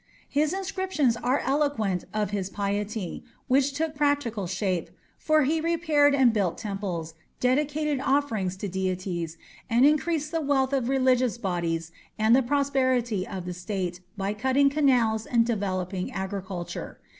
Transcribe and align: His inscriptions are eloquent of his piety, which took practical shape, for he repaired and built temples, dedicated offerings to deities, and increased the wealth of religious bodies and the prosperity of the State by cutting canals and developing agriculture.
His 0.29 0.51
inscriptions 0.51 1.15
are 1.15 1.37
eloquent 1.41 2.05
of 2.11 2.31
his 2.31 2.49
piety, 2.49 3.23
which 3.47 3.71
took 3.73 3.93
practical 3.93 4.47
shape, 4.47 4.89
for 5.19 5.43
he 5.43 5.61
repaired 5.61 6.15
and 6.15 6.33
built 6.33 6.57
temples, 6.57 7.13
dedicated 7.39 7.99
offerings 7.99 8.57
to 8.57 8.67
deities, 8.67 9.37
and 9.69 9.85
increased 9.85 10.31
the 10.31 10.41
wealth 10.41 10.73
of 10.73 10.89
religious 10.89 11.37
bodies 11.37 11.91
and 12.17 12.35
the 12.35 12.41
prosperity 12.41 13.27
of 13.27 13.45
the 13.45 13.53
State 13.53 13.99
by 14.17 14.33
cutting 14.33 14.71
canals 14.71 15.27
and 15.27 15.45
developing 15.45 16.11
agriculture. 16.11 16.99